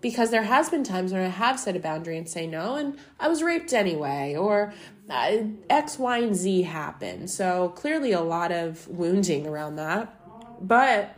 [0.06, 2.96] because there has been times when I have set a boundary and say no, and
[3.20, 4.72] I was raped anyway, or
[5.10, 5.38] uh,
[5.68, 7.32] X, Y, and Z happened.
[7.32, 10.16] So clearly, a lot of wounding around that.
[10.62, 11.16] But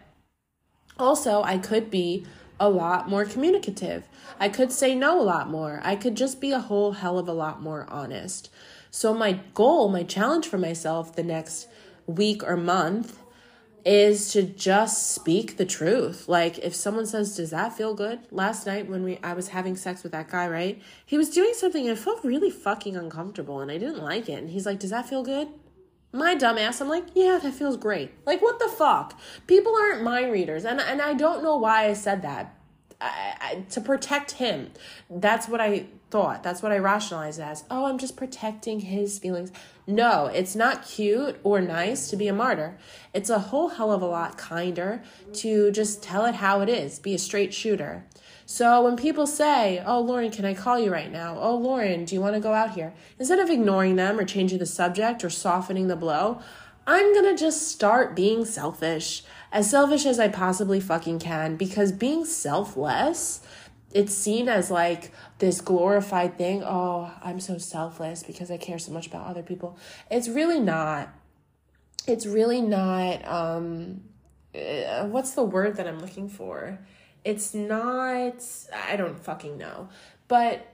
[0.97, 2.25] also, I could be
[2.59, 4.07] a lot more communicative.
[4.39, 5.79] I could say no a lot more.
[5.83, 8.49] I could just be a whole hell of a lot more honest.
[8.91, 11.67] So, my goal, my challenge for myself the next
[12.07, 13.19] week or month
[13.85, 16.27] is to just speak the truth.
[16.27, 19.77] Like if someone says, "Does that feel good?" Last night when we I was having
[19.77, 20.81] sex with that guy, right?
[21.05, 24.39] He was doing something and I felt really fucking uncomfortable and I didn't like it.
[24.39, 25.47] And he's like, "Does that feel good?"
[26.11, 29.19] My dumbass, I'm like, "Yeah, that feels great." Like what the fuck?
[29.45, 30.65] People aren't mind readers.
[30.65, 32.53] And and I don't know why I said that.
[32.99, 34.71] I, I, to protect him.
[35.09, 36.41] That's what I thought.
[36.43, 37.63] That's what I rationalized as.
[37.69, 39.51] Oh, I'm just protecting his feelings.
[39.85, 42.77] No, it's not cute or nice to be a martyr.
[43.13, 45.03] It's a whole hell of a lot kinder
[45.33, 48.05] to just tell it how it is, be a straight shooter.
[48.49, 51.37] So when people say, Oh, Lauren, can I call you right now?
[51.37, 52.93] Oh, Lauren, do you want to go out here?
[53.19, 56.39] Instead of ignoring them or changing the subject or softening the blow,
[56.87, 59.23] I'm gonna just start being selfish.
[59.51, 63.41] As selfish as I possibly fucking can because being selfless
[63.93, 66.63] it's seen as like this glorified thing.
[66.63, 69.77] Oh, I'm so selfless because I care so much about other people.
[70.09, 71.09] It's really not.
[72.05, 73.27] It's really not.
[73.27, 74.03] Um,
[74.55, 76.79] uh, what's the word that I'm looking for?
[77.27, 78.43] It's not.
[78.89, 79.89] I don't fucking know.
[80.27, 80.73] But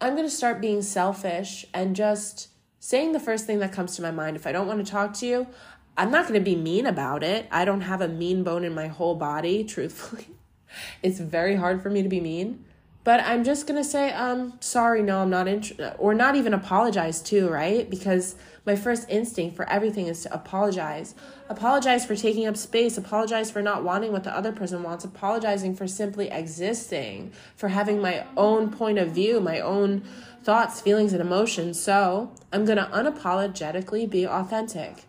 [0.00, 4.10] I'm gonna start being selfish and just saying the first thing that comes to my
[4.10, 4.36] mind.
[4.36, 5.46] If I don't want to talk to you,
[5.96, 7.48] I'm not gonna be mean about it.
[7.50, 10.26] I don't have a mean bone in my whole body, truthfully
[11.02, 12.64] it's very hard for me to be mean.
[13.04, 17.22] But I'm just gonna say, um, sorry, no, I'm not interested, or not even apologize
[17.22, 17.88] too, right?
[17.88, 18.34] Because
[18.66, 21.14] my first instinct for everything is to apologize.
[21.48, 22.98] Apologize for taking up space.
[22.98, 25.04] Apologize for not wanting what the other person wants.
[25.04, 30.02] Apologizing for simply existing, for having my own point of view, my own
[30.42, 31.80] thoughts, feelings, and emotions.
[31.80, 35.04] So I'm gonna unapologetically be authentic.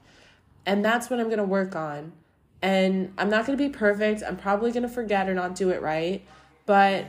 [0.66, 2.14] And that's what I'm gonna work on.
[2.62, 4.22] And I'm not going to be perfect.
[4.22, 6.26] I'm probably going to forget or not do it right.
[6.66, 7.06] But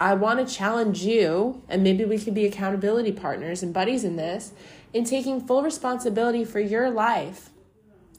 [0.00, 4.16] I want to challenge you, and maybe we could be accountability partners and buddies in
[4.16, 4.52] this,
[4.92, 7.50] in taking full responsibility for your life.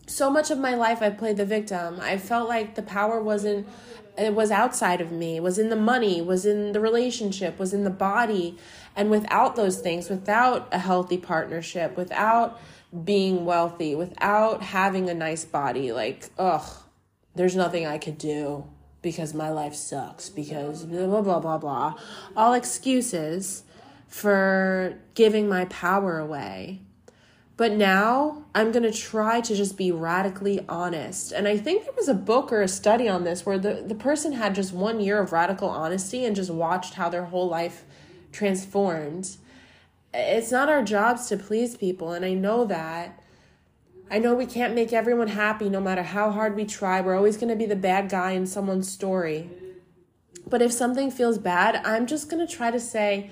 [0.06, 2.00] So much of my life I played the victim.
[2.02, 3.68] I felt like the power wasn't
[4.18, 7.84] it was outside of me, was in the money, was in the relationship, was in
[7.84, 8.58] the body.
[8.96, 12.60] And without those things, without a healthy partnership, without
[13.04, 16.64] being wealthy, without having a nice body, like, ugh,
[17.34, 18.66] there's nothing I could do
[19.02, 21.96] because my life sucks, because blah, blah, blah, blah, blah.
[22.38, 23.64] All excuses
[24.08, 26.82] for giving my power away.
[27.56, 31.32] But now I'm going to try to just be radically honest.
[31.32, 33.96] And I think there was a book or a study on this where the, the
[33.96, 37.86] person had just one year of radical honesty and just watched how their whole life
[38.32, 39.38] transformed.
[40.14, 43.20] It's not our jobs to please people and i know that.
[44.10, 47.02] I know we can't make everyone happy no matter how hard we try.
[47.02, 49.50] We're always going to be the bad guy in someone's story.
[50.48, 53.30] But if something feels bad i'm just going to try to say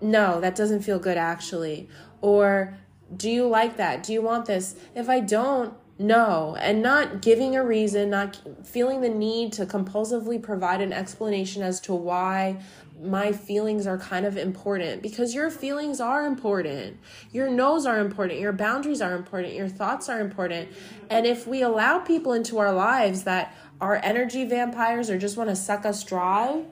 [0.00, 1.88] no that doesn't feel good actually.
[2.22, 2.78] Or
[3.16, 7.56] do you like that do you want this if i don't no and not giving
[7.56, 12.56] a reason not feeling the need to compulsively provide an explanation as to why
[13.00, 16.98] my feelings are kind of important because your feelings are important.
[17.32, 18.40] Your no's are important.
[18.40, 19.54] Your boundaries are important.
[19.54, 20.68] Your thoughts are important.
[21.08, 25.50] And if we allow people into our lives that are energy vampires or just want
[25.50, 26.64] to suck us dry,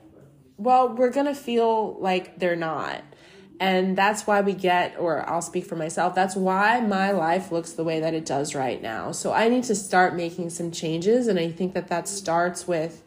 [0.57, 3.03] well, we're going to feel like they're not.
[3.59, 7.73] And that's why we get, or I'll speak for myself, that's why my life looks
[7.73, 9.11] the way that it does right now.
[9.11, 11.27] So I need to start making some changes.
[11.27, 13.03] And I think that that starts with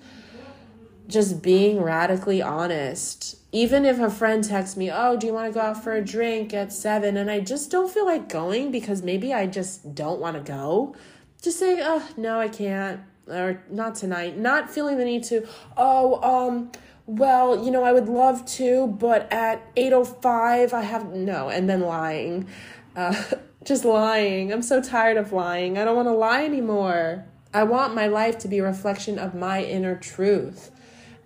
[1.07, 3.37] just being radically honest.
[3.53, 6.05] Even if a friend texts me, Oh, do you want to go out for a
[6.05, 7.17] drink at seven?
[7.17, 10.95] And I just don't feel like going because maybe I just don't want to go.
[11.43, 13.01] Just say, Oh, no, I can't.
[13.29, 14.37] Or not tonight.
[14.37, 15.47] Not feeling the need to,
[15.77, 16.73] Oh, um,
[17.17, 21.81] well, you know, I would love to, but at 8:05 I have no, and then
[21.81, 22.47] lying.
[22.95, 23.21] Uh,
[23.65, 24.53] just lying.
[24.53, 25.77] I'm so tired of lying.
[25.77, 27.27] I don't want to lie anymore.
[27.53, 30.71] I want my life to be a reflection of my inner truth.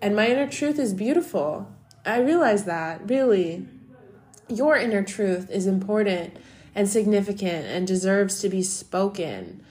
[0.01, 1.71] And my inner truth is beautiful.
[2.03, 3.67] I realize that, really.
[4.49, 6.37] Your inner truth is important
[6.73, 9.63] and significant and deserves to be spoken.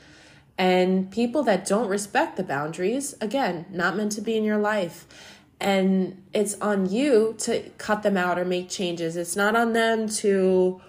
[0.57, 5.34] And people that don't respect the boundaries, again, not meant to be in your life
[5.61, 9.17] and it's on you to cut them out or make changes.
[9.17, 10.81] It's not on them to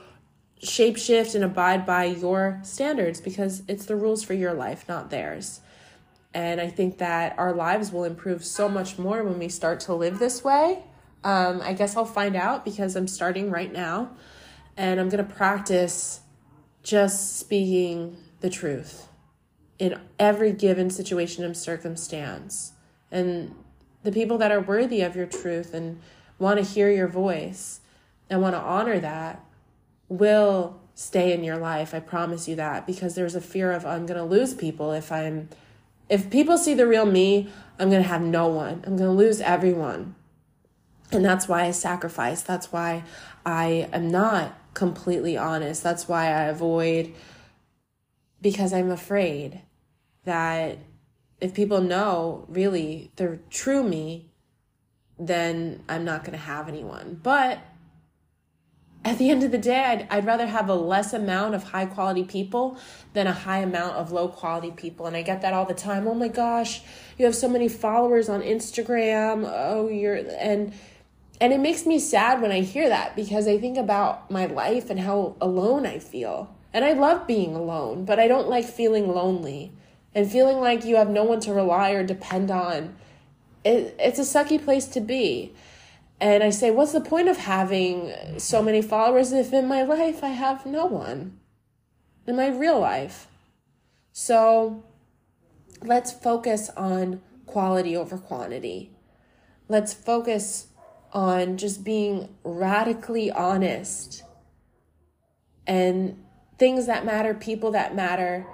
[0.62, 5.62] shapeshift and abide by your standards because it's the rules for your life, not theirs.
[6.34, 9.94] And I think that our lives will improve so much more when we start to
[9.94, 10.84] live this way.
[11.24, 14.12] Um, I guess I'll find out because I'm starting right now
[14.76, 16.20] and I'm going to practice
[16.84, 19.08] just speaking the truth
[19.80, 22.74] in every given situation and circumstance.
[23.12, 23.56] And
[24.06, 26.00] the people that are worthy of your truth and
[26.40, 27.82] want to hear your voice
[28.30, 29.44] and want to honor that
[30.08, 31.94] will stay in your life.
[31.94, 35.12] I promise you that because there's a fear of I'm going to lose people if
[35.12, 35.50] I'm
[36.08, 37.50] if people see the real me,
[37.80, 38.84] I'm going to have no one.
[38.86, 40.14] I'm going to lose everyone.
[41.12, 42.44] And that's why I sacrifice.
[42.44, 43.04] That's why
[43.44, 45.82] I am not completely honest.
[45.82, 47.12] That's why I avoid
[48.40, 49.62] because I'm afraid
[50.26, 50.78] that
[51.42, 54.30] if people know really the true me,
[55.20, 57.20] then I'm not going to have anyone.
[57.22, 57.60] But
[59.04, 61.86] at the end of the day, I'd, I'd rather have a less amount of high
[61.86, 62.78] quality people
[63.14, 65.06] than a high amount of low quality people.
[65.06, 66.08] And I get that all the time.
[66.08, 66.82] Oh my gosh,
[67.18, 69.48] you have so many followers on Instagram.
[69.48, 70.74] Oh, you're, and,
[71.40, 74.90] and it makes me sad when I hear that because I think about my life
[74.90, 76.56] and how alone I feel.
[76.74, 79.72] And I love being alone, but I don't like feeling lonely
[80.16, 82.96] and feeling like you have no one to rely or depend on.
[83.66, 85.54] It, it's a sucky place to be.
[86.22, 90.24] And I say, what's the point of having so many followers if in my life
[90.24, 91.38] I have no one?
[92.26, 93.28] In my real life.
[94.14, 94.86] So
[95.84, 98.92] let's focus on quality over quantity.
[99.68, 100.68] Let's focus
[101.12, 104.24] on just being radically honest
[105.68, 106.24] and
[106.58, 108.46] things that matter, people that matter,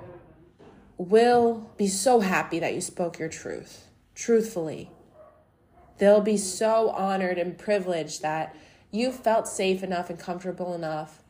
[1.02, 4.92] will be so happy that you spoke your truth, truthfully.
[5.98, 8.56] They'll be so honored and privileged that
[8.92, 11.24] you felt safe enough and comfortable enough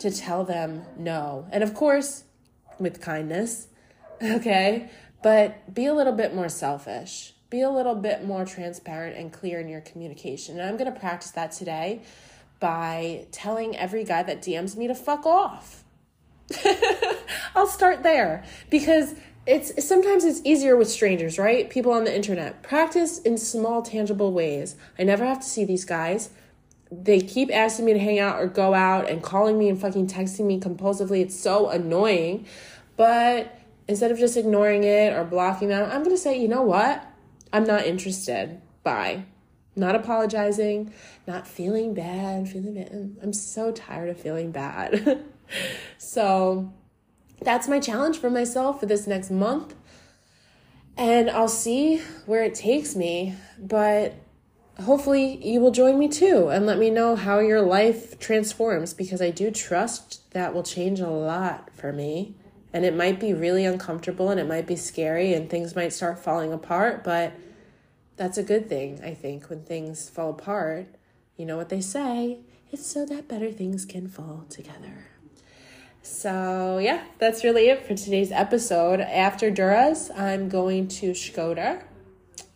[0.00, 1.46] to tell them no.
[1.50, 2.24] And of course,
[2.78, 3.68] with kindness,
[4.22, 4.90] okay?
[5.22, 7.34] But be a little bit more selfish.
[7.50, 10.58] Be a little bit more transparent and clear in your communication.
[10.58, 12.02] And I'm going to practice that today
[12.60, 15.84] by telling every guy that DMs me to fuck off.
[17.54, 19.14] I'll start there because
[19.46, 21.68] it's sometimes it's easier with strangers, right?
[21.70, 22.62] People on the internet.
[22.62, 24.76] Practice in small tangible ways.
[24.98, 26.30] I never have to see these guys.
[26.92, 30.08] They keep asking me to hang out or go out and calling me and fucking
[30.08, 31.20] texting me compulsively.
[31.20, 32.46] It's so annoying.
[32.96, 33.58] But
[33.88, 37.06] instead of just ignoring it or blocking them, I'm going to say, "You know what?
[37.52, 38.60] I'm not interested.
[38.82, 39.24] Bye."
[39.76, 40.92] Not apologizing,
[41.28, 43.16] not feeling bad, feeling bad.
[43.22, 45.22] I'm so tired of feeling bad.
[45.98, 46.72] so
[47.42, 49.74] that's my challenge for myself for this next month.
[50.96, 53.34] And I'll see where it takes me.
[53.58, 54.14] But
[54.82, 59.22] hopefully, you will join me too and let me know how your life transforms because
[59.22, 62.34] I do trust that will change a lot for me.
[62.72, 66.18] And it might be really uncomfortable and it might be scary and things might start
[66.18, 67.32] falling apart, but
[68.16, 70.86] that's a good thing, I think, when things fall apart.
[71.36, 72.40] You know what they say
[72.72, 75.09] it's so that better things can fall together.
[76.02, 79.00] So, yeah, that's really it for today's episode.
[79.00, 81.82] After Durrës, I'm going to Skoda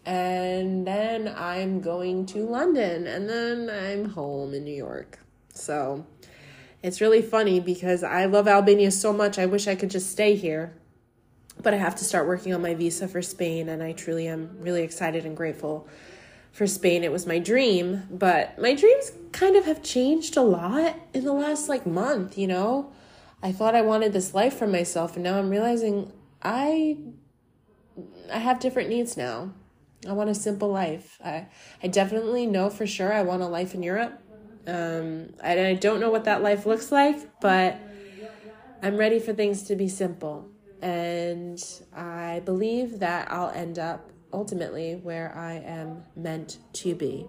[0.06, 5.18] and then I'm going to London and then I'm home in New York.
[5.52, 6.06] So,
[6.82, 9.38] it's really funny because I love Albania so much.
[9.38, 10.74] I wish I could just stay here.
[11.62, 14.56] But I have to start working on my visa for Spain and I truly am
[14.58, 15.86] really excited and grateful
[16.50, 17.04] for Spain.
[17.04, 21.32] It was my dream, but my dreams kind of have changed a lot in the
[21.32, 22.90] last like month, you know?
[23.44, 26.10] I thought I wanted this life for myself and now I'm realizing
[26.42, 26.96] I
[28.32, 29.52] I have different needs now.
[30.08, 31.18] I want a simple life.
[31.22, 31.48] I
[31.82, 34.18] I definitely know for sure I want a life in Europe.
[34.66, 37.78] Um I, I don't know what that life looks like, but
[38.82, 40.48] I'm ready for things to be simple.
[40.80, 41.62] And
[41.94, 47.26] I believe that I'll end up ultimately where I am meant to be.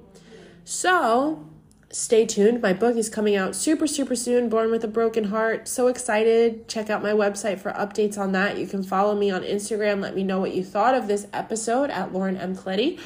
[0.64, 1.48] So,
[1.92, 2.62] stay tuned.
[2.62, 4.50] My book is coming out super, super soon.
[4.50, 5.68] Born with a Broken Heart.
[5.68, 6.68] So excited.
[6.68, 8.58] Check out my website for updates on that.
[8.58, 10.02] You can follow me on Instagram.
[10.02, 12.56] Let me know what you thought of this episode at Lauren M.
[12.56, 13.00] Colletti.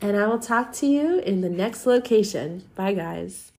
[0.00, 2.64] And I will talk to you in the next location.
[2.74, 3.46] Bye, guys.